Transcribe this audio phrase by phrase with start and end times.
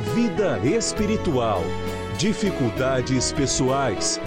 [0.00, 1.62] vida espiritual,
[2.18, 4.18] dificuldades pessoais,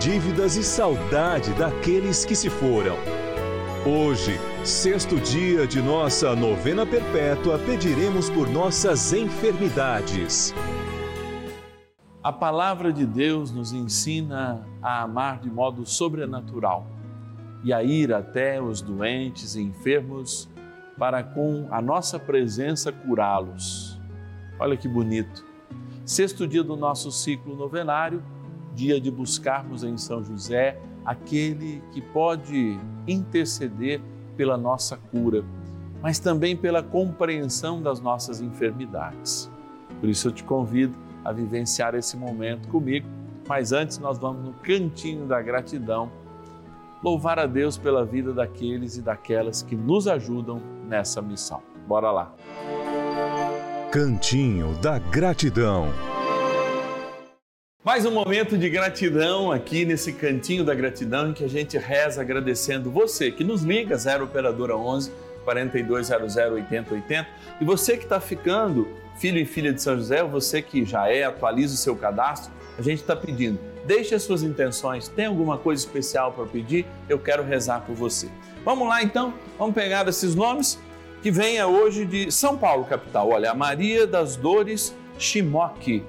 [0.00, 2.96] dívidas e saudade daqueles que se foram.
[3.86, 10.54] Hoje, sexto dia de nossa novena perpétua, pediremos por nossas enfermidades.
[12.22, 16.86] A palavra de Deus nos ensina a amar de modo sobrenatural
[17.62, 20.48] e a ir até os doentes e enfermos
[20.98, 23.99] para, com a nossa presença, curá-los.
[24.60, 25.42] Olha que bonito.
[26.04, 28.22] Sexto dia do nosso ciclo novenário,
[28.74, 34.02] dia de buscarmos em São José aquele que pode interceder
[34.36, 35.42] pela nossa cura,
[36.02, 39.50] mas também pela compreensão das nossas enfermidades.
[39.98, 43.08] Por isso eu te convido a vivenciar esse momento comigo,
[43.48, 46.10] mas antes nós vamos no cantinho da gratidão
[47.02, 51.62] louvar a Deus pela vida daqueles e daquelas que nos ajudam nessa missão.
[51.88, 52.34] Bora lá.
[53.90, 55.92] Cantinho da gratidão.
[57.84, 62.20] Mais um momento de gratidão aqui nesse cantinho da gratidão em que a gente reza
[62.20, 65.10] agradecendo você que nos liga 0 operadora 11
[65.42, 67.28] 4200 8080
[67.60, 68.86] e você que está ficando
[69.18, 72.82] filho e filha de São José, você que já é, atualiza o seu cadastro, a
[72.82, 76.86] gente está pedindo, deixe as suas intenções, tem alguma coisa especial para pedir?
[77.08, 78.28] Eu quero rezar por você.
[78.64, 80.78] Vamos lá então, vamos pegar esses nomes
[81.22, 83.28] que venha hoje de São Paulo, capital.
[83.28, 86.02] Olha, a Maria das Dores Chimoque.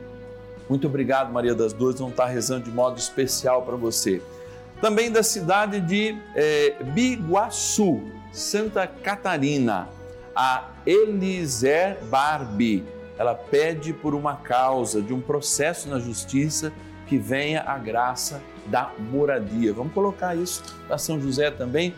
[0.70, 4.22] Muito obrigado, Maria das Dores, vão estar rezando de modo especial para você.
[4.80, 8.02] Também da cidade de eh, Biguaçu,
[8.32, 9.90] Santa Catarina,
[10.36, 12.84] a Eliser Barbie.
[13.18, 16.72] Ela pede por uma causa, de um processo na justiça,
[17.06, 19.74] que venha a graça da moradia.
[19.74, 21.94] Vamos colocar isso para São José também.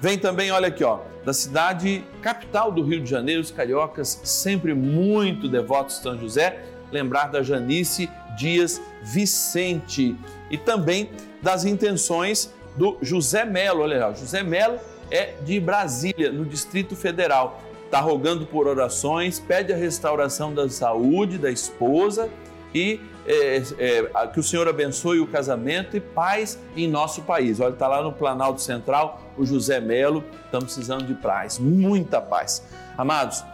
[0.00, 4.72] Vem também, olha aqui, ó, da cidade capital do Rio de Janeiro, os cariocas sempre
[4.72, 10.16] muito devotos de São José, lembrar da Janice Dias Vicente
[10.50, 11.10] e também
[11.42, 13.82] das intenções do José Melo.
[13.82, 14.78] Olha lá, José Melo
[15.10, 17.60] é de Brasília, no Distrito Federal.
[17.84, 22.30] Está rogando por orações, pede a restauração da saúde da esposa
[22.72, 27.60] e é, é, que o Senhor abençoe o casamento e paz em nosso país.
[27.60, 32.64] Olha, está lá no Planalto Central o José Melo, estamos precisando de paz, muita paz.
[32.96, 33.44] Amados,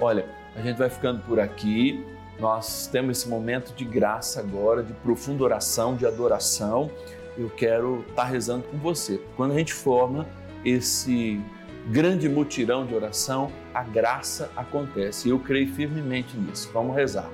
[0.00, 0.24] olha,
[0.54, 2.06] a gente vai ficando por aqui.
[2.38, 6.90] Nós temos esse momento de graça agora, de profunda oração, de adoração.
[7.36, 9.20] Eu quero estar rezando com você.
[9.36, 10.26] Quando a gente forma
[10.64, 11.40] esse
[11.88, 15.28] grande mutirão de oração, a graça acontece.
[15.28, 16.70] Eu creio firmemente nisso.
[16.72, 17.28] Vamos rezar.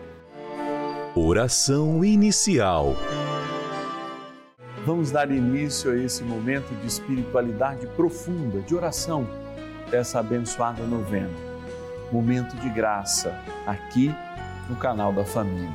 [1.16, 2.94] Oração inicial.
[4.86, 9.26] Vamos dar início a esse momento de espiritualidade profunda, de oração,
[9.90, 11.28] dessa abençoada novena.
[12.12, 13.36] Momento de graça,
[13.66, 14.14] aqui
[14.68, 15.74] no canal da Família.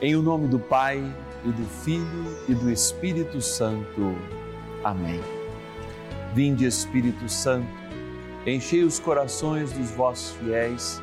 [0.00, 1.04] Em o nome do Pai,
[1.44, 4.16] e do Filho, e do Espírito Santo.
[4.82, 5.20] Amém.
[6.32, 7.68] Vinde, Espírito Santo,
[8.46, 11.02] enchei os corações dos vossos fiéis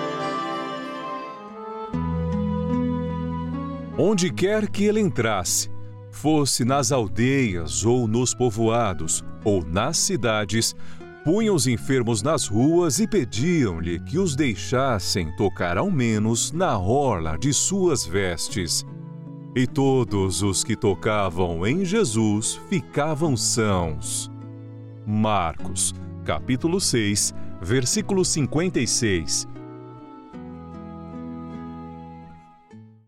[4.03, 5.69] Onde quer que ele entrasse,
[6.09, 10.75] fosse nas aldeias ou nos povoados ou nas cidades,
[11.23, 17.37] punham os enfermos nas ruas e pediam-lhe que os deixassem tocar ao menos na orla
[17.37, 18.83] de suas vestes.
[19.55, 24.31] E todos os que tocavam em Jesus ficavam sãos.
[25.05, 25.93] Marcos,
[26.25, 29.50] capítulo 6, versículo 56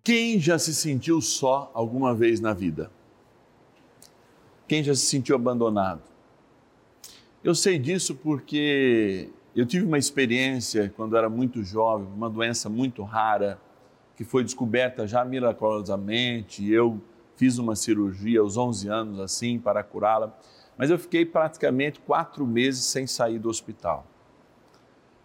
[0.05, 2.91] Quem já se sentiu só alguma vez na vida?
[4.67, 6.01] Quem já se sentiu abandonado?
[7.41, 13.01] Eu sei disso porque eu tive uma experiência quando era muito jovem, uma doença muito
[13.01, 13.57] rara,
[14.17, 16.69] que foi descoberta já milagrosamente.
[16.69, 17.01] Eu
[17.37, 20.37] fiz uma cirurgia aos 11 anos, assim, para curá-la,
[20.77, 24.05] mas eu fiquei praticamente quatro meses sem sair do hospital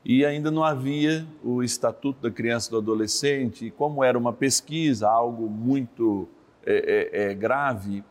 [0.08, 4.32] e ainda não havia o Estatuto da Criança e do Adolescente, e como era uma
[4.32, 6.26] pesquisa, algo muito
[6.64, 8.02] é, é, é, grave,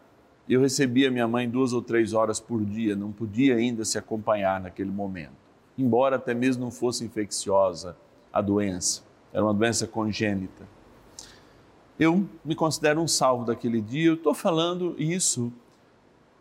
[0.48, 4.62] eu recebia minha mãe duas ou três horas por dia, não podia ainda se acompanhar
[4.62, 5.34] naquele momento,
[5.76, 7.98] embora até mesmo não fosse infecciosa
[8.32, 9.02] a doença,
[9.34, 10.68] era uma doença congênita.
[12.00, 15.52] Eu me considero um salvo daquele dia, eu estou falando isso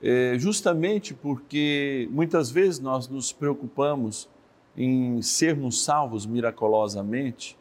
[0.03, 4.29] é, justamente porque muitas vezes nós nos preocupamos
[4.76, 7.56] em sermos salvos miraculosamente,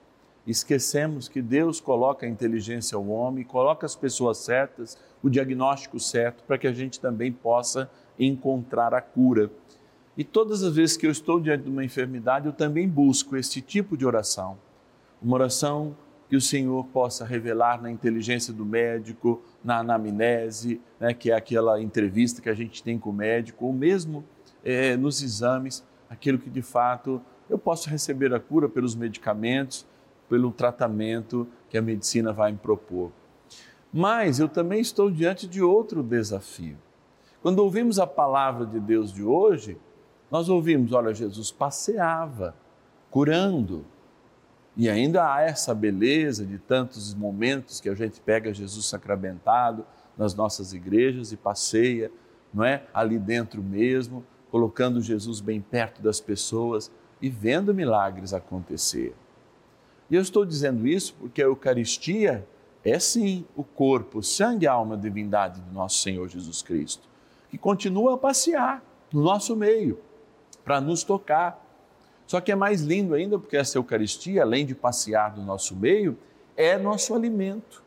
[0.46, 6.44] esquecemos que Deus coloca a inteligência ao homem, coloca as pessoas certas, o diagnóstico certo,
[6.44, 7.90] para que a gente também possa
[8.20, 9.50] encontrar a cura.
[10.18, 13.62] E todas as vezes que eu estou diante de uma enfermidade, eu também busco este
[13.62, 14.58] tipo de oração.
[15.22, 15.96] Uma oração
[16.30, 21.82] que o Senhor possa revelar na inteligência do médico, na anamnese, né, que é aquela
[21.82, 24.24] entrevista que a gente tem com o médico, ou mesmo
[24.64, 29.86] é, nos exames, aquilo que de fato eu posso receber a cura pelos medicamentos,
[30.30, 33.12] pelo tratamento que a medicina vai me propor.
[33.94, 36.77] Mas eu também estou diante de outro desafio.
[37.41, 39.77] Quando ouvimos a palavra de Deus de hoje,
[40.32, 42.56] nós ouvimos, olha, Jesus passeava,
[43.10, 43.86] curando.
[44.75, 49.86] E ainda há essa beleza de tantos momentos que a gente pega Jesus sacramentado
[50.18, 52.12] nas nossas igrejas e passeia,
[52.53, 52.84] não é?
[52.94, 54.25] Ali dentro mesmo,
[54.56, 56.90] colocando Jesus bem perto das pessoas
[57.22, 59.14] e vendo milagres acontecer.
[60.10, 62.48] E eu estou dizendo isso porque a Eucaristia
[62.82, 67.06] é sim o corpo, sangue, alma, divindade do nosso Senhor Jesus Cristo,
[67.50, 68.82] que continua a passear
[69.12, 70.00] no nosso meio
[70.64, 71.62] para nos tocar.
[72.26, 76.18] Só que é mais lindo ainda porque essa Eucaristia, além de passear no nosso meio,
[76.56, 77.84] é nosso alimento,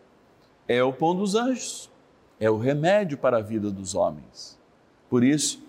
[0.69, 1.91] é o pão dos anjos,
[2.39, 4.59] é o remédio para a vida dos homens.
[5.09, 5.67] Por isso,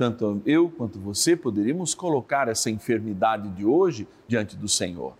[0.00, 5.12] tanto eu quanto você poderíamos colocar essa enfermidade de hoje diante do Senhor.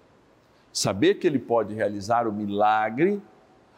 [0.72, 3.20] Saber que Ele pode realizar o milagre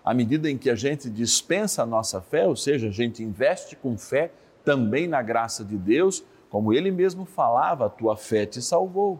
[0.04, 3.74] à medida em que a gente dispensa a nossa fé, ou seja, a gente investe
[3.74, 4.30] com fé
[4.64, 9.18] também na graça de Deus, como Ele mesmo falava, a tua fé te salvou.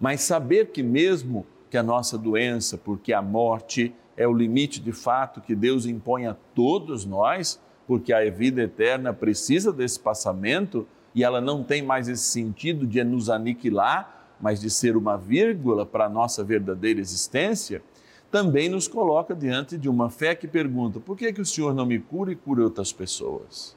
[0.00, 4.92] Mas saber que mesmo que a nossa doença, porque a morte é o limite de
[4.92, 11.22] fato que Deus impõe a todos nós, porque a vida eterna precisa desse passamento e
[11.22, 16.06] ela não tem mais esse sentido de nos aniquilar, mas de ser uma vírgula para
[16.06, 17.82] a nossa verdadeira existência.
[18.30, 21.86] também nos coloca diante de uma fé que pergunta: por que, que o Senhor não
[21.86, 23.76] me cura e cura outras pessoas?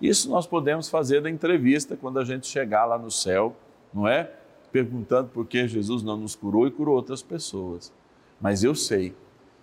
[0.00, 3.54] Isso nós podemos fazer na entrevista quando a gente chegar lá no céu,
[3.92, 4.30] não é?
[4.70, 7.92] Perguntando por que Jesus não nos curou e curou outras pessoas.
[8.40, 9.14] Mas eu sei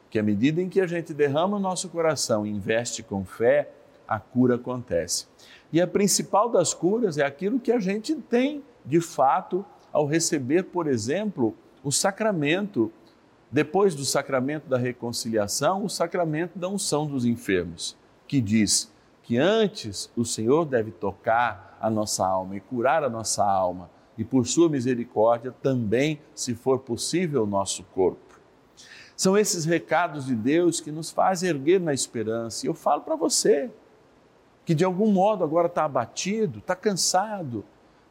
[0.10, 3.70] que à medida em que a gente derrama o nosso coração e investe com fé,
[4.08, 5.28] a cura acontece.
[5.72, 10.64] E a principal das curas é aquilo que a gente tem de fato ao receber,
[10.64, 12.92] por exemplo, o sacramento,
[13.52, 17.98] depois do sacramento da reconciliação, o sacramento da unção dos enfermos,
[18.28, 18.92] que diz
[19.24, 24.24] que antes o Senhor deve tocar a nossa alma e curar a nossa alma, e
[24.24, 28.27] por sua misericórdia também, se for possível, o nosso corpo.
[29.18, 32.64] São esses recados de Deus que nos fazem erguer na esperança.
[32.64, 33.72] E eu falo para você,
[34.64, 37.66] que de algum modo agora está abatido, está cansado,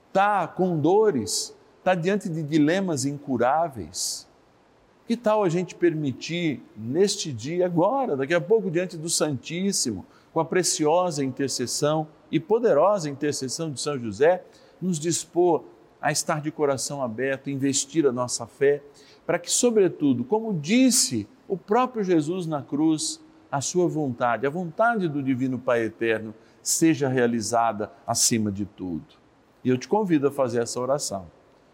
[0.09, 4.27] está com dores, está diante de dilemas incuráveis.
[5.07, 10.41] Que tal a gente permitir neste dia, agora, daqui a pouco, diante do Santíssimo, com
[10.41, 14.43] a preciosa intercessão e poderosa intercessão de São José,
[14.83, 15.63] nos dispor
[16.07, 18.81] a estar de coração aberto, investir a nossa fé,
[19.27, 23.21] para que, sobretudo, como disse o próprio Jesus na cruz,
[23.51, 26.33] a sua vontade, a vontade do Divino Pai Eterno,
[26.63, 29.17] seja realizada acima de tudo.
[29.65, 31.27] E eu te convido a fazer essa oração.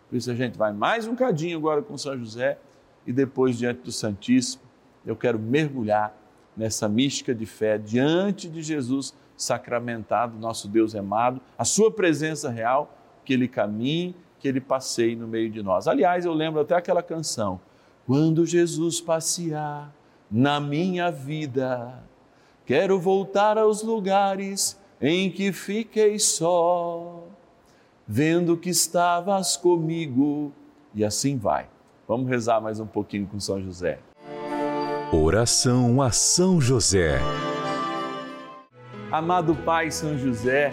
[0.09, 2.59] Por isso a gente vai mais um cadinho agora com São José
[3.07, 4.63] e depois diante do Santíssimo,
[5.05, 6.17] eu quero mergulhar
[6.57, 12.97] nessa mística de fé diante de Jesus sacramentado, nosso Deus amado, a sua presença real,
[13.25, 15.87] que ele caminhe, que ele passeie no meio de nós.
[15.87, 17.61] Aliás, eu lembro até aquela canção:
[18.07, 19.93] Quando Jesus passear
[20.31, 22.03] na minha vida,
[22.67, 27.25] quero voltar aos lugares em que fiquei só,
[28.07, 30.53] vendo que estavas comigo,
[30.95, 31.69] e assim vai.
[32.07, 33.99] Vamos rezar mais um pouquinho com São José.
[35.13, 37.21] Oração a São José.
[39.11, 40.73] Amado Pai São José,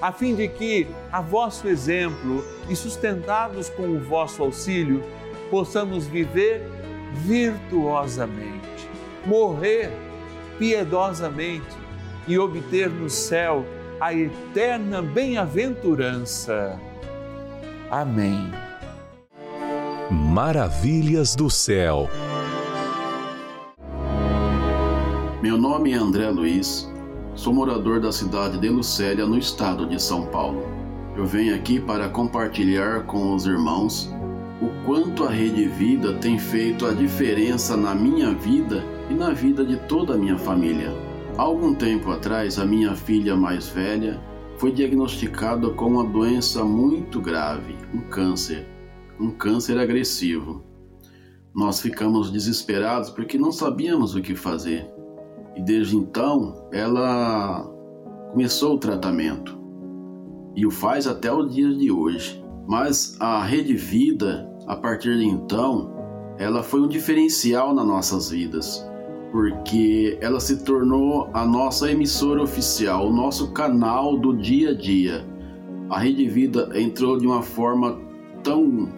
[0.00, 5.02] a fim de que, a vosso exemplo e sustentados com o vosso auxílio,
[5.50, 6.62] possamos viver
[7.14, 8.88] virtuosamente,
[9.24, 9.90] morrer
[10.58, 11.76] piedosamente
[12.26, 13.64] e obter no céu
[14.00, 16.78] a eterna bem-aventurança.
[17.90, 18.50] Amém.
[20.10, 22.08] Maravilhas do céu.
[25.40, 26.90] Meu nome é André Luiz,
[27.34, 30.62] sou morador da cidade de Lucélia, no estado de São Paulo.
[31.16, 34.12] Eu venho aqui para compartilhar com os irmãos
[34.62, 39.64] o quanto a Rede Vida tem feito a diferença na minha vida e na vida
[39.64, 40.92] de toda a minha família.
[41.36, 44.22] Algum tempo atrás, a minha filha mais velha
[44.56, 48.64] foi diagnosticada com uma doença muito grave, um câncer,
[49.18, 50.64] um câncer agressivo.
[51.52, 54.93] Nós ficamos desesperados porque não sabíamos o que fazer.
[55.56, 57.64] E desde então, ela
[58.32, 59.58] começou o tratamento
[60.56, 62.42] e o faz até o dia de hoje.
[62.66, 65.92] Mas a Rede Vida, a partir de então,
[66.38, 68.84] ela foi um diferencial nas nossas vidas
[69.34, 75.26] porque ela se tornou a nossa emissora oficial, o nosso canal do dia a dia.
[75.90, 77.98] A Rede Vida entrou de uma forma
[78.44, 78.88] tão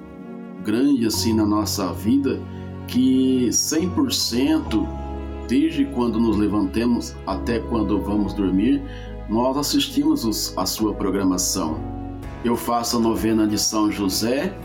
[0.62, 2.38] grande assim na nossa vida
[2.86, 4.86] que 100%
[5.46, 8.82] desde quando nos levantemos até quando vamos dormir,
[9.28, 11.80] nós assistimos a sua programação.
[12.44, 14.56] Eu faço a novena de São José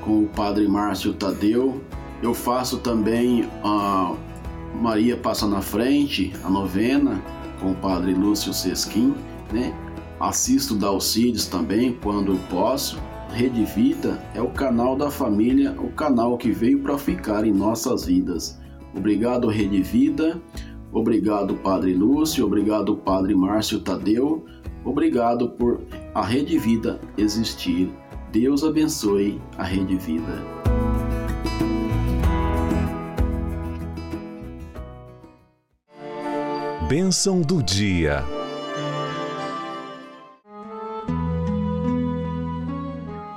[0.00, 1.80] com o Padre Márcio Tadeu.
[2.22, 4.14] Eu faço também a
[4.80, 7.20] Maria Passa na Frente, a novena
[7.60, 9.14] com o Padre Lúcio Sesquim,
[9.52, 9.74] né?
[10.20, 12.98] Assisto Dalcides também quando posso.
[13.32, 18.04] Rede Vida é o canal da família, o canal que veio para ficar em nossas
[18.04, 18.59] vidas.
[18.94, 20.40] Obrigado, Rede Vida.
[20.92, 22.44] Obrigado, Padre Lúcio.
[22.44, 24.44] Obrigado, Padre Márcio Tadeu.
[24.84, 25.80] Obrigado por
[26.14, 27.90] a Rede Vida existir.
[28.32, 30.60] Deus abençoe a Rede Vida.
[36.88, 38.24] Bênção do dia.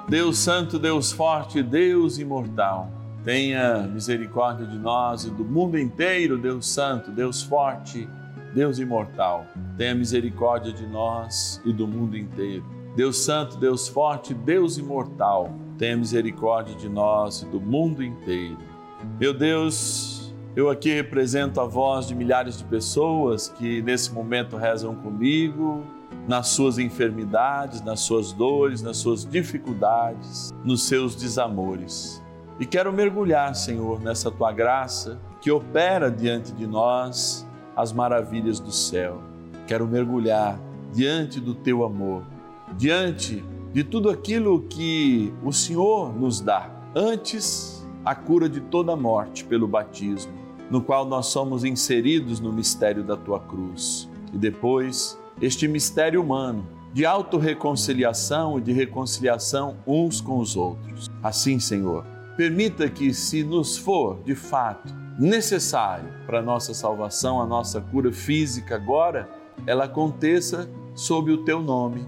[0.09, 2.91] Deus Santo, Deus Forte, Deus Imortal,
[3.23, 8.07] tenha misericórdia de nós e do mundo inteiro, Deus Santo, Deus Forte,
[8.53, 12.63] Deus Imortal, tenha misericórdia de nós e do mundo inteiro.
[12.95, 18.59] Deus Santo, Deus Forte, Deus Imortal, tenha misericórdia de nós e do mundo inteiro.
[19.19, 24.93] Meu Deus, eu aqui represento a voz de milhares de pessoas que nesse momento rezam
[24.93, 25.83] comigo
[26.27, 32.22] nas suas enfermidades, nas suas dores, nas suas dificuldades, nos seus desamores.
[32.63, 38.71] E quero mergulhar, Senhor, nessa tua graça que opera diante de nós as maravilhas do
[38.71, 39.21] céu.
[39.67, 40.57] Quero mergulhar
[40.93, 42.23] diante do teu amor,
[42.77, 43.43] diante
[43.73, 46.71] de tudo aquilo que o Senhor nos dá.
[46.95, 50.31] Antes, a cura de toda morte pelo batismo,
[50.71, 54.09] no qual nós somos inseridos no mistério da tua cruz.
[54.31, 61.11] E depois, este mistério humano de autorreconciliação e de reconciliação uns com os outros.
[61.21, 67.45] Assim, Senhor, permita que, se nos for de fato necessário para a nossa salvação, a
[67.45, 69.29] nossa cura física agora,
[69.67, 72.07] ela aconteça sob o teu nome,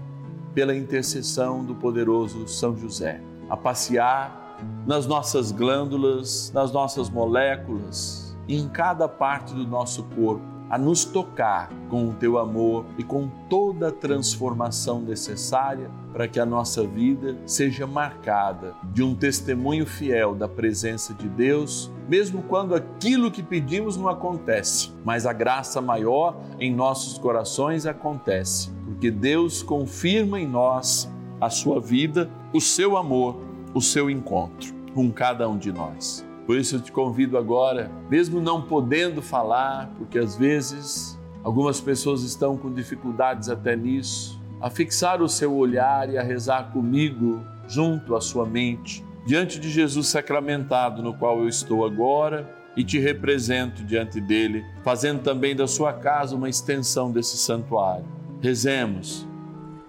[0.54, 8.66] pela intercessão do poderoso São José, a passear nas nossas glândulas, nas nossas moléculas, em
[8.68, 13.88] cada parte do nosso corpo a nos tocar com o teu amor e com toda
[13.88, 20.48] a transformação necessária para que a nossa vida seja marcada de um testemunho fiel da
[20.48, 26.74] presença de Deus, mesmo quando aquilo que pedimos não acontece, mas a graça maior em
[26.74, 31.08] nossos corações acontece, porque Deus confirma em nós
[31.40, 33.36] a sua vida, o seu amor,
[33.74, 36.26] o seu encontro com cada um de nós.
[36.46, 42.22] Por isso eu te convido agora, mesmo não podendo falar, porque às vezes algumas pessoas
[42.22, 48.14] estão com dificuldades até nisso, a fixar o seu olhar e a rezar comigo junto
[48.14, 53.82] à sua mente, diante de Jesus sacramentado, no qual eu estou agora e te represento
[53.82, 58.04] diante dele, fazendo também da sua casa uma extensão desse santuário.
[58.40, 59.26] Rezemos.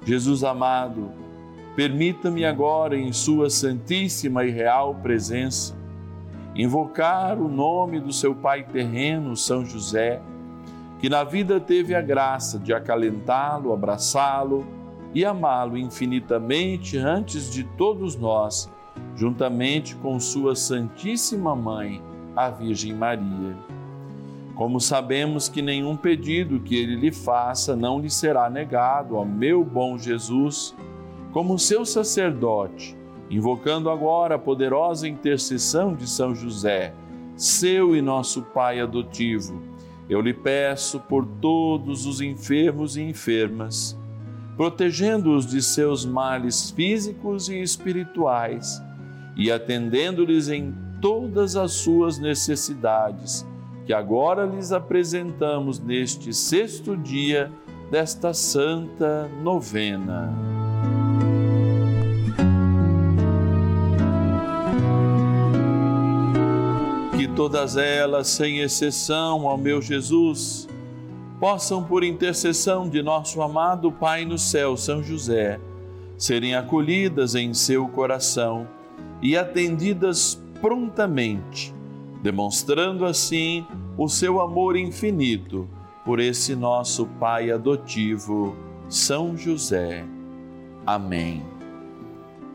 [0.05, 1.11] Jesus amado,
[1.75, 5.75] permita-me agora, em Sua santíssima e real presença,
[6.57, 10.19] invocar o nome do seu pai terreno, São José,
[10.99, 14.65] que na vida teve a graça de acalentá-lo, abraçá-lo
[15.13, 18.69] e amá-lo infinitamente antes de todos nós,
[19.15, 22.01] juntamente com sua Santíssima Mãe,
[22.35, 23.55] a Virgem Maria.
[24.55, 29.63] Como sabemos que nenhum pedido que ele lhe faça não lhe será negado, ó meu
[29.63, 30.75] bom Jesus,
[31.31, 32.96] como seu sacerdote,
[33.29, 36.93] invocando agora a poderosa intercessão de São José,
[37.35, 39.61] seu e nosso Pai adotivo,
[40.09, 43.97] eu lhe peço por todos os enfermos e enfermas,
[44.55, 48.81] protegendo-os de seus males físicos e espirituais
[49.35, 53.45] e atendendo-lhes em todas as suas necessidades,
[53.85, 57.51] que agora lhes apresentamos neste sexto dia
[57.91, 60.56] desta santa novena.
[67.37, 70.67] Todas elas, sem exceção, ao meu Jesus,
[71.39, 75.59] possam, por intercessão de nosso amado Pai no céu, São José,
[76.17, 78.67] serem acolhidas em seu coração
[79.21, 81.71] e atendidas prontamente,
[82.23, 83.63] demonstrando assim
[83.95, 85.69] o seu amor infinito
[86.03, 88.57] por esse nosso Pai adotivo,
[88.89, 90.03] São José.
[90.87, 91.45] Amém.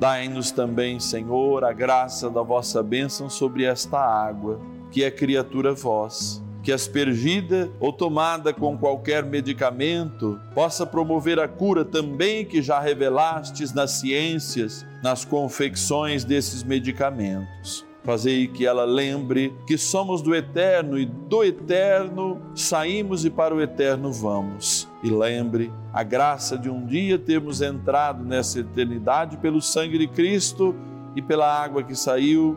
[0.01, 6.43] Dai-nos também, Senhor, a graça da vossa bênção sobre esta água que é criatura vós,
[6.63, 13.73] que aspergida ou tomada com qualquer medicamento possa promover a cura também que já revelastes
[13.73, 17.85] nas ciências, nas confecções desses medicamentos.
[18.05, 23.61] Fazei que ela lembre que somos do eterno e do eterno saímos e para o
[23.61, 24.89] eterno vamos.
[25.05, 30.75] E lembre a graça de um dia termos entrado nessa eternidade pelo sangue de Cristo
[31.15, 32.57] e pela água que saiu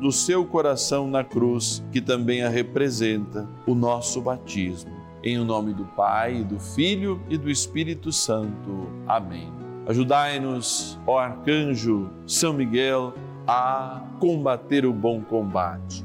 [0.00, 4.92] do seu coração na cruz, que também a representa, o nosso batismo.
[5.22, 8.88] Em o nome do Pai, do Filho e do Espírito Santo.
[9.06, 9.52] Amém.
[9.86, 13.14] Ajudai-nos, ó arcanjo São Miguel
[13.46, 16.04] a combater o bom combate.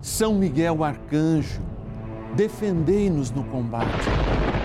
[0.00, 1.62] São Miguel Arcanjo,
[2.36, 4.04] defendei-nos no combate.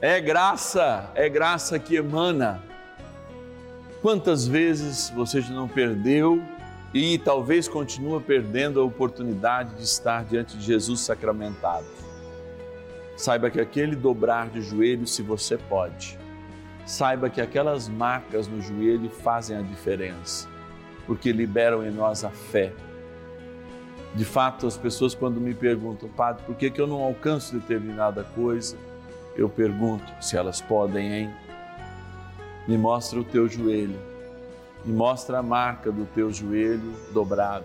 [0.00, 2.62] É graça, é graça que emana.
[4.00, 6.40] Quantas vezes você já não perdeu
[6.94, 11.84] e talvez continua perdendo a oportunidade de estar diante de Jesus sacramentado?
[13.16, 16.16] Saiba que aquele dobrar de joelho, se você pode,
[16.86, 20.48] saiba que aquelas marcas no joelho fazem a diferença,
[21.08, 22.72] porque liberam em nós a fé.
[24.14, 28.22] De fato, as pessoas quando me perguntam, Padre, por que, que eu não alcanço determinada
[28.22, 28.76] coisa?
[29.38, 31.30] Eu pergunto se elas podem, hein?
[32.66, 33.96] Me mostra o teu joelho,
[34.84, 37.64] me mostra a marca do teu joelho dobrado,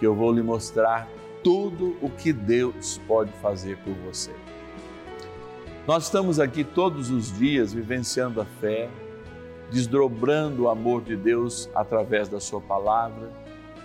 [0.00, 1.08] que eu vou lhe mostrar
[1.44, 4.32] tudo o que Deus pode fazer por você.
[5.86, 8.90] Nós estamos aqui todos os dias vivenciando a fé,
[9.70, 13.30] desdobrando o amor de Deus através da Sua palavra,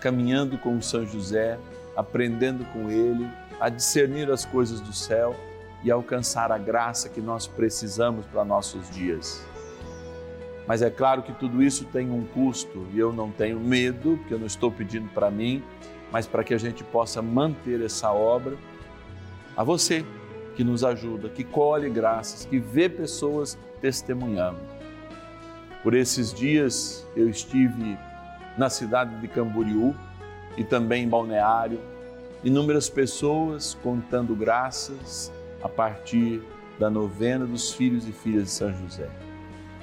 [0.02, 1.60] caminhando com São José,
[1.96, 5.36] aprendendo com ele a discernir as coisas do céu
[5.84, 9.44] e alcançar a graça que nós precisamos para nossos dias.
[10.68, 14.34] Mas é claro que tudo isso tem um custo e eu não tenho medo, porque
[14.34, 15.64] eu não estou pedindo para mim,
[16.12, 18.56] mas para que a gente possa manter essa obra,
[19.58, 20.06] a você
[20.56, 24.60] que nos ajuda, que colhe graças, que vê pessoas testemunhando.
[25.82, 27.98] Por esses dias eu estive
[28.58, 29.96] na cidade de Camboriú
[30.56, 31.80] e também em Balneário,
[32.44, 35.32] inúmeras pessoas contando graças
[35.64, 36.42] a partir
[36.80, 39.10] da novena dos filhos e filhas de São José.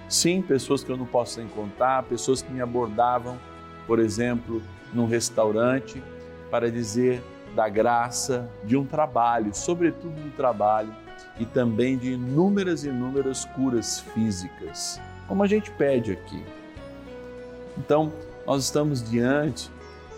[0.09, 3.39] Sim, pessoas que eu não posso nem contar, pessoas que me abordavam,
[3.87, 4.63] por exemplo,
[4.93, 6.03] num restaurante
[6.51, 7.23] para dizer
[7.55, 10.95] da graça de um trabalho, sobretudo do trabalho,
[11.39, 16.45] e também de inúmeras e inúmeras curas físicas, como a gente pede aqui.
[17.77, 18.13] Então,
[18.47, 19.71] nós estamos diante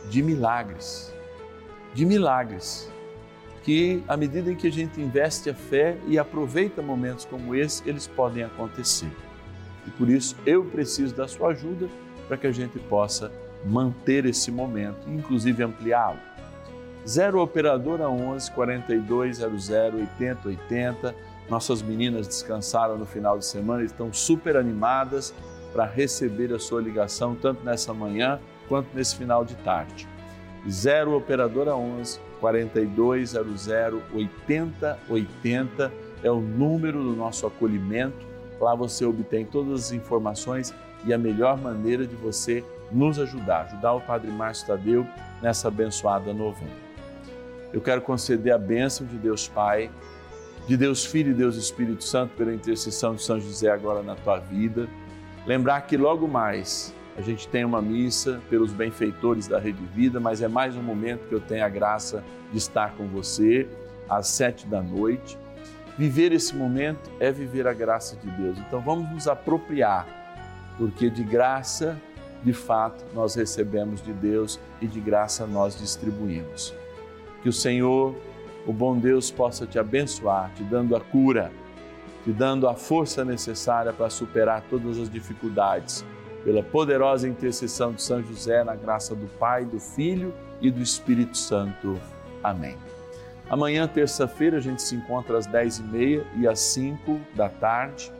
[0.09, 1.13] de milagres,
[1.93, 2.91] de milagres,
[3.63, 7.87] que à medida em que a gente investe a fé e aproveita momentos como esse,
[7.89, 9.11] eles podem acontecer.
[9.87, 11.89] E por isso eu preciso da sua ajuda
[12.27, 13.31] para que a gente possa
[13.65, 16.19] manter esse momento, inclusive ampliá-lo.
[17.07, 21.15] 0 operadora 11 4200 8080.
[21.49, 25.35] Nossas meninas descansaram no final de semana, estão super animadas
[25.73, 30.07] para receber a sua ligação tanto nessa manhã quanto nesse final de tarde.
[30.69, 33.69] 0 operadora 11 4200
[34.13, 38.27] 8080 é o número do nosso acolhimento.
[38.61, 40.75] Lá você obtém todas as informações
[41.05, 45.07] e a melhor maneira de você nos ajudar, ajudar o Padre Márcio Tadeu
[45.41, 46.91] nessa abençoada novena.
[47.73, 49.91] Eu quero conceder a bênção de Deus Pai,
[50.67, 54.39] de Deus Filho e Deus Espírito Santo pela intercessão de São José agora na tua
[54.39, 54.89] vida.
[55.47, 60.41] Lembrar que logo mais a gente tem uma missa pelos benfeitores da Rede Vida, mas
[60.41, 63.69] é mais um momento que eu tenho a graça de estar com você
[64.09, 65.39] às sete da noite.
[65.99, 68.59] Viver esse momento é viver a graça de Deus.
[68.59, 70.07] Então vamos nos apropriar,
[70.79, 72.01] porque de graça,
[72.43, 76.73] de fato, nós recebemos de Deus e de graça nós distribuímos.
[77.43, 78.15] Que o Senhor,
[78.67, 81.53] o bom Deus, possa te abençoar, te dando a cura,
[82.25, 86.05] te dando a força necessária para superar todas as dificuldades.
[86.45, 91.37] Pela poderosa intercessão de São José, na graça do Pai, do Filho e do Espírito
[91.37, 92.01] Santo.
[92.43, 92.77] Amém.
[93.49, 98.13] Amanhã, terça-feira, a gente se encontra às 10h30 e às 5 da tarde.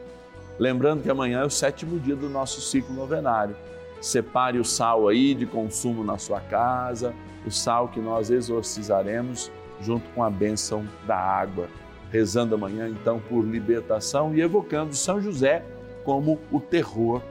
[0.59, 3.57] Lembrando que amanhã é o sétimo dia do nosso ciclo novenário.
[4.01, 7.15] Separe o sal aí de consumo na sua casa,
[7.47, 11.69] o sal que nós exorcizaremos junto com a bênção da água,
[12.11, 15.65] rezando amanhã então por libertação e evocando São José
[16.05, 17.23] como o terror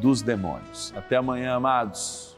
[0.00, 0.92] dos demônios.
[0.96, 2.36] Até amanhã, amados.